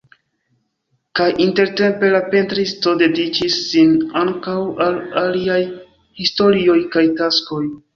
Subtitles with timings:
[1.19, 4.59] Kaj intertempe la pentristo dediĉis sin ankaŭ
[4.91, 5.63] al aliaj
[6.25, 7.67] historioj kaj taskoj.